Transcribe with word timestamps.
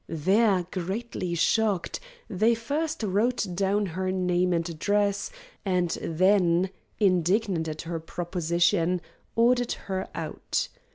There, 0.09 0.65
greatly 0.71 1.35
shocked, 1.35 1.99
they 2.27 2.55
first 2.55 3.03
wrote 3.03 3.45
down 3.53 3.85
her 3.85 4.11
name 4.11 4.51
and 4.51 4.67
address, 4.67 5.29
and 5.63 5.91
then, 6.01 6.71
indignant 6.99 7.67
at 7.67 7.83
her 7.83 7.99
proposition, 7.99 8.99
ordered 9.35 9.73
her 9.73 10.07
out. 10.15 10.69